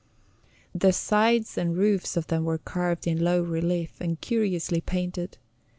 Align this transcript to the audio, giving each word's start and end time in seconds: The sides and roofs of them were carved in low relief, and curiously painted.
The 0.73 0.93
sides 0.93 1.59
and 1.59 1.77
roofs 1.77 2.17
of 2.17 2.25
them 2.25 2.43
were 2.43 2.57
carved 2.57 3.05
in 3.05 3.23
low 3.23 3.43
relief, 3.43 4.01
and 4.01 4.19
curiously 4.19 4.81
painted. 4.81 5.37